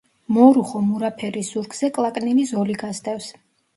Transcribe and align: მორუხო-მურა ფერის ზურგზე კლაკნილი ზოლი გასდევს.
მორუხო-მურა 0.35 1.11
ფერის 1.21 1.51
ზურგზე 1.57 1.91
კლაკნილი 1.99 2.47
ზოლი 2.53 2.79
გასდევს. 2.85 3.29